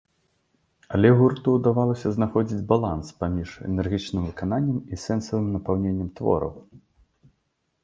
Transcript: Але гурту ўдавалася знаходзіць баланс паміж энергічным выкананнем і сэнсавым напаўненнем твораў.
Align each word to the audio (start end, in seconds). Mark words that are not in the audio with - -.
Але 0.95 1.09
гурту 1.19 1.47
ўдавалася 1.57 2.07
знаходзіць 2.15 2.63
баланс 2.71 3.13
паміж 3.21 3.49
энергічным 3.69 4.27
выкананнем 4.31 4.79
і 4.97 5.01
сэнсавым 5.05 5.47
напаўненнем 5.59 6.09
твораў. 6.21 6.53